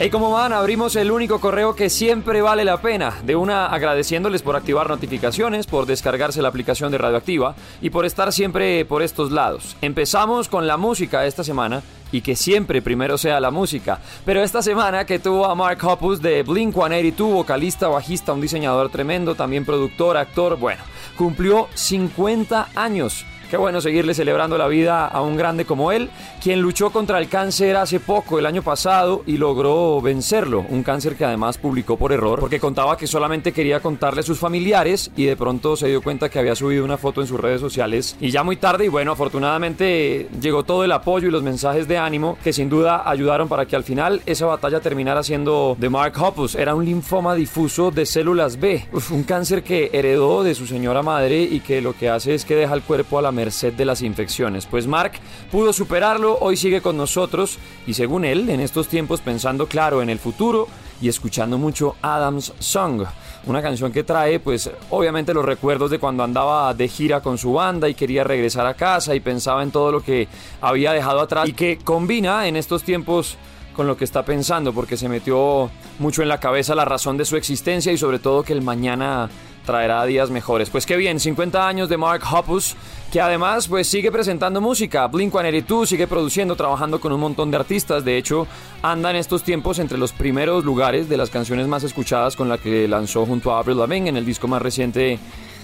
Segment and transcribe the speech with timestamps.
[0.00, 0.52] Hey, ¿cómo van?
[0.52, 3.18] Abrimos el único correo que siempre vale la pena.
[3.24, 8.32] De una agradeciéndoles por activar notificaciones, por descargarse la aplicación de Radioactiva y por estar
[8.32, 9.76] siempre por estos lados.
[9.82, 11.82] Empezamos con la música esta semana
[12.12, 13.98] y que siempre primero sea la música.
[14.24, 18.90] Pero esta semana que tuvo a Mark Hoppus de Blink 182, vocalista, bajista, un diseñador
[18.90, 20.84] tremendo, también productor, actor, bueno,
[21.16, 23.26] cumplió 50 años.
[23.50, 26.10] Qué bueno seguirle celebrando la vida a un grande como él,
[26.42, 30.66] quien luchó contra el cáncer hace poco, el año pasado, y logró vencerlo.
[30.68, 34.38] Un cáncer que además publicó por error, porque contaba que solamente quería contarle a sus
[34.38, 37.58] familiares y de pronto se dio cuenta que había subido una foto en sus redes
[37.58, 38.16] sociales.
[38.20, 41.96] Y ya muy tarde, y bueno, afortunadamente llegó todo el apoyo y los mensajes de
[41.96, 46.12] ánimo que sin duda ayudaron para que al final esa batalla terminara siendo de Mark
[46.20, 46.54] Hoppus.
[46.54, 51.44] Era un linfoma difuso de células B, un cáncer que heredó de su señora madre
[51.44, 54.02] y que lo que hace es que deja el cuerpo a la merced de las
[54.02, 54.66] infecciones.
[54.66, 55.12] Pues Mark
[55.52, 60.10] pudo superarlo, hoy sigue con nosotros y según él, en estos tiempos pensando claro en
[60.10, 60.66] el futuro
[61.00, 63.04] y escuchando mucho Adam's Song,
[63.46, 67.52] una canción que trae pues obviamente los recuerdos de cuando andaba de gira con su
[67.52, 70.26] banda y quería regresar a casa y pensaba en todo lo que
[70.60, 73.38] había dejado atrás y que combina en estos tiempos
[73.72, 77.24] con lo que está pensando porque se metió mucho en la cabeza la razón de
[77.24, 79.30] su existencia y sobre todo que el mañana
[79.68, 80.70] traerá días mejores.
[80.70, 82.74] Pues qué bien, 50 años de Mark Hoppus,
[83.12, 85.06] que además pues sigue presentando música.
[85.10, 88.02] Blink-182 sigue produciendo, trabajando con un montón de artistas.
[88.02, 88.46] De hecho,
[88.80, 92.56] anda en estos tiempos entre los primeros lugares de las canciones más escuchadas con la
[92.56, 95.18] que lanzó junto a Avril Lavigne en el disco más reciente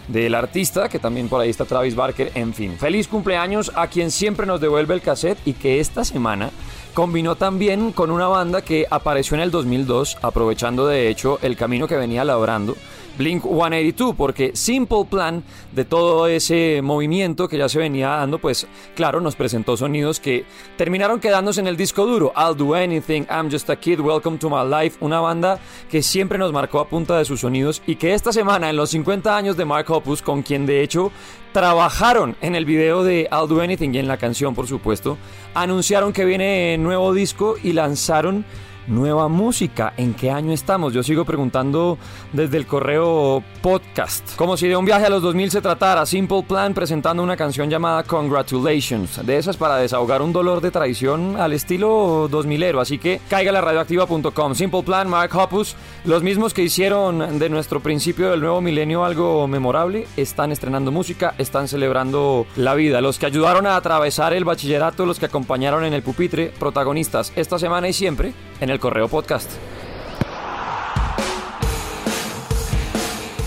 [0.08, 2.77] del artista, que también por ahí está Travis Barker, en fin.
[2.77, 6.50] Feliz cumpleaños a quien siempre nos devuelve el cassette y que esta semana
[6.95, 11.89] combinó también con una banda que apareció en el 2002, aprovechando de hecho el camino
[11.89, 12.77] que venía labrando
[13.17, 18.67] Blink 182, porque Simple Plan, de todo ese movimiento que ya se venía dando, pues
[18.95, 20.45] claro, nos presentó sonidos que
[20.77, 22.33] terminaron quedándose en el disco duro.
[22.37, 26.38] I'll Do Anything, I'm Just a Kid, Welcome to My Life, una banda que siempre
[26.38, 29.56] nos marcó a punta de sus sonidos y que esta semana, en los 50 años
[29.56, 31.12] de Mark Hoppus, con quien de hecho
[31.54, 35.16] trabajaron en el video de I'll Do Anything y en la canción, por supuesto,
[35.54, 38.44] anunciaron que viene nuevo disco y lanzaron
[38.87, 39.93] nueva música.
[39.97, 40.93] ¿En qué año estamos?
[40.93, 41.99] Yo sigo preguntando
[42.33, 44.37] desde el correo podcast.
[44.37, 46.06] Como si de un viaje a los 2000 se tratara.
[46.06, 49.25] Simple Plan presentando una canción llamada Congratulations.
[49.25, 52.81] De esas para desahogar un dolor de traición al estilo 2000ero.
[52.81, 54.55] Así que caiga la radioactiva.com.
[54.55, 59.47] Simple Plan, Mark Hoppus, los mismos que hicieron de nuestro principio del nuevo milenio algo
[59.47, 63.00] memorable, están estrenando música, están celebrando la vida.
[63.00, 67.59] Los que ayudaron a atravesar el bachillerato, los que acompañaron en el pupitre, protagonistas esta
[67.59, 69.50] semana y siempre en el correo podcast.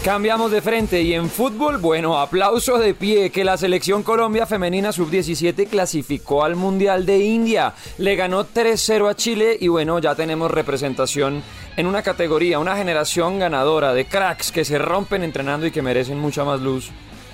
[0.07, 4.93] Cambiamos de frente y en fútbol, bueno, aplauso de pie que la selección Colombia femenina
[4.93, 7.73] sub-17 clasificó al Mundial de India.
[7.97, 11.43] Le ganó 3-0 a Chile y bueno, ya tenemos representación
[11.75, 16.17] en una categoría, una generación ganadora de cracks que se rompen entrenando y que merecen
[16.17, 16.89] mucha más luz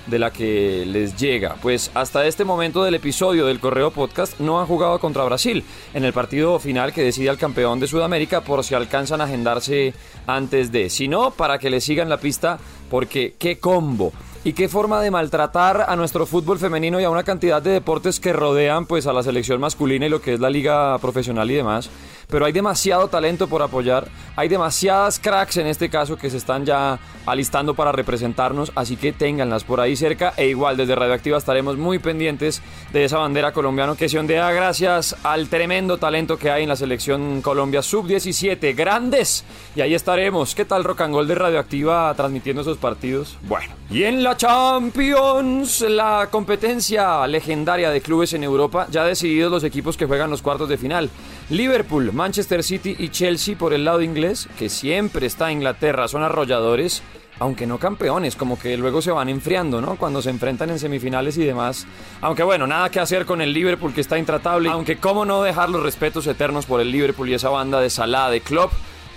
[0.06, 1.56] de la que les llega.
[1.62, 6.04] Pues hasta este momento del episodio del Correo Podcast no han jugado contra Brasil en
[6.04, 9.94] el partido final que decide al campeón de Sudamérica por si alcanzan a agendarse
[10.26, 10.90] antes de.
[10.90, 12.58] Si no, para que le sigan la pista
[12.90, 14.12] porque qué combo
[14.44, 18.20] y qué forma de maltratar a nuestro fútbol femenino y a una cantidad de deportes
[18.20, 21.54] que rodean pues a la selección masculina y lo que es la liga profesional y
[21.54, 21.88] demás.
[22.34, 26.66] Pero hay demasiado talento por apoyar, hay demasiadas cracks en este caso que se están
[26.66, 31.76] ya alistando para representarnos, así que ténganlas por ahí cerca e igual desde Radioactiva estaremos
[31.76, 32.60] muy pendientes
[32.92, 36.74] de esa bandera colombiana que se ondea gracias al tremendo talento que hay en la
[36.74, 39.44] selección Colombia sub-17, grandes,
[39.76, 40.56] y ahí estaremos.
[40.56, 43.38] ¿Qué tal Rock and Roll de Radioactiva transmitiendo esos partidos?
[43.42, 49.62] Bueno, y en la Champions, la competencia legendaria de clubes en Europa, ya decididos los
[49.62, 51.10] equipos que juegan los cuartos de final.
[51.48, 57.02] Liverpool, Manchester City y Chelsea por el lado inglés, que siempre está Inglaterra, son arrolladores,
[57.38, 59.96] aunque no campeones, como que luego se van enfriando, ¿no?
[59.96, 61.86] Cuando se enfrentan en semifinales y demás.
[62.22, 65.68] Aunque bueno, nada que hacer con el Liverpool que está intratable, aunque cómo no dejar
[65.68, 68.72] los respetos eternos por el Liverpool y esa banda de Salah, de Klopp,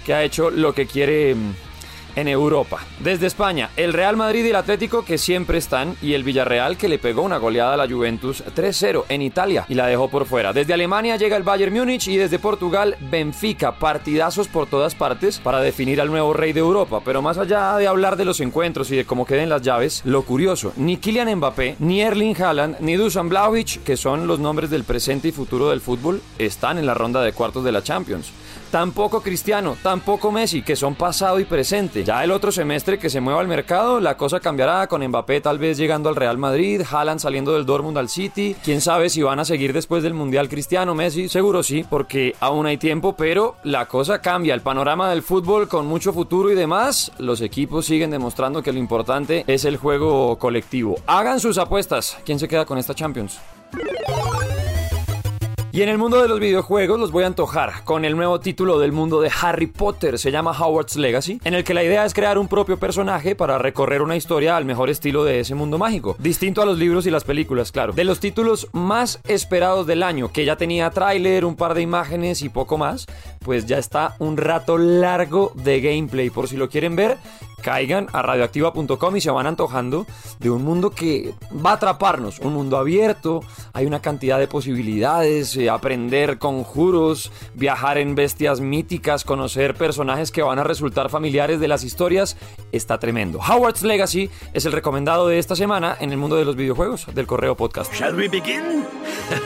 [0.06, 1.34] que ha hecho lo que quiere
[2.18, 2.80] en Europa.
[3.00, 6.90] Desde España, el Real Madrid y el Atlético que siempre están y el Villarreal que
[6.90, 10.52] le pegó una goleada a la Juventus 3-0 en Italia y la dejó por fuera.
[10.52, 15.62] Desde Alemania llega el Bayern Múnich y desde Portugal Benfica, partidazos por todas partes para
[15.62, 17.02] definir al nuevo rey de Europa.
[17.06, 20.24] Pero más allá de hablar de los encuentros y de cómo queden las llaves, lo
[20.24, 24.86] curioso, ni Kylian Mbappé, ni Erling Haaland, ni Dusan Vlahovic, que son los nombres del
[24.86, 28.32] presente y futuro del fútbol, están en la ronda de cuartos de la Champions.
[28.72, 32.04] Tampoco Cristiano, tampoco Messi, que son pasado y presente.
[32.04, 35.58] Ya el otro semestre que se mueva al mercado, la cosa cambiará con Mbappé tal
[35.58, 38.56] vez llegando al Real Madrid, Haaland saliendo del Dortmund al City.
[38.64, 42.66] Quién sabe si van a seguir después del Mundial Cristiano, Messi, seguro sí, porque aún
[42.66, 44.54] hay tiempo, pero la cosa cambia.
[44.54, 48.80] El panorama del fútbol con mucho futuro y demás, los equipos siguen demostrando que lo
[48.80, 50.96] importante es el juego colectivo.
[51.08, 52.18] Hagan sus apuestas.
[52.26, 53.40] ¿Quién se queda con esta Champions?
[55.78, 58.80] Y en el mundo de los videojuegos los voy a antojar con el nuevo título
[58.80, 62.16] del mundo de Harry Potter, se llama Howard's Legacy, en el que la idea es
[62.16, 66.16] crear un propio personaje para recorrer una historia al mejor estilo de ese mundo mágico,
[66.18, 67.94] distinto a los libros y las películas, claro.
[67.94, 72.42] De los títulos más esperados del año, que ya tenía tráiler, un par de imágenes
[72.42, 73.06] y poco más,
[73.46, 77.20] pues ya está un rato largo de gameplay, por si lo quieren ver,
[77.68, 80.08] caigan a radioactiva.com y se van antojando
[80.40, 83.42] de un mundo que va a atraparnos, un mundo abierto,
[83.74, 90.42] hay una cantidad de posibilidades, eh, aprender conjuros, viajar en bestias míticas, conocer personajes que
[90.42, 92.38] van a resultar familiares de las historias,
[92.72, 93.40] está tremendo.
[93.40, 97.28] Howard's Legacy es el recomendado de esta semana en el mundo de los videojuegos del
[97.28, 97.94] Correo Podcast.
[97.94, 98.86] Shall we begin?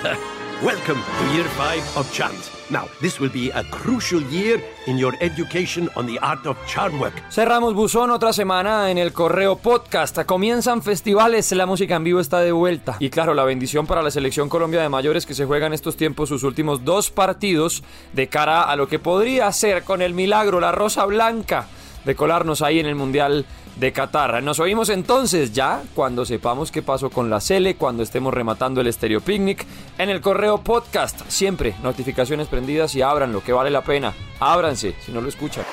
[0.63, 2.51] Welcome to year five of charms.
[2.69, 6.99] Now, this will be a crucial year in your education on the art of charm
[6.99, 7.15] work.
[7.31, 10.19] Cerramos buzón otra semana en el Correo Podcast.
[10.27, 12.95] Comienzan festivales, la música en vivo está de vuelta.
[12.99, 15.97] Y claro, la bendición para la selección Colombia de mayores que se juega en estos
[15.97, 17.81] tiempos sus últimos dos partidos
[18.13, 21.65] de cara a lo que podría ser con el milagro, la rosa blanca
[22.05, 24.41] de colarnos ahí en el Mundial de Qatar.
[24.43, 28.87] Nos oímos entonces ya cuando sepamos qué pasó con la Cele, cuando estemos rematando el
[28.87, 29.65] Estéreo Picnic
[29.97, 31.21] en el correo podcast.
[31.27, 34.13] Siempre notificaciones prendidas y abran lo que vale la pena.
[34.39, 35.65] Ábranse si no lo escuchan.